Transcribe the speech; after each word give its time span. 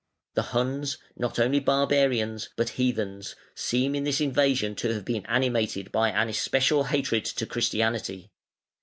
The 0.33 0.41
Huns, 0.57 0.97
not 1.15 1.37
only 1.37 1.59
barbarians, 1.59 2.49
but 2.55 2.69
heathens, 2.69 3.35
seem 3.53 3.93
in 3.93 4.03
this 4.03 4.19
invasion 4.19 4.73
to 4.77 4.91
have 4.95 5.05
been 5.05 5.23
animated 5.27 5.91
by 5.91 6.09
an 6.09 6.27
especial 6.27 6.85
hatred 6.85 7.23
to 7.23 7.45
Christianity. 7.45 8.31